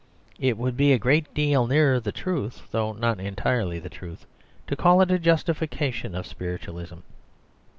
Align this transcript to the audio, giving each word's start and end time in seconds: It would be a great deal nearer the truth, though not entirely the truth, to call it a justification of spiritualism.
It 0.39 0.57
would 0.57 0.75
be 0.75 0.93
a 0.93 0.97
great 0.97 1.31
deal 1.35 1.67
nearer 1.67 1.99
the 1.99 2.11
truth, 2.11 2.63
though 2.71 2.91
not 2.93 3.19
entirely 3.19 3.77
the 3.77 3.87
truth, 3.87 4.25
to 4.65 4.75
call 4.75 4.99
it 5.03 5.11
a 5.11 5.19
justification 5.19 6.15
of 6.15 6.25
spiritualism. 6.25 7.01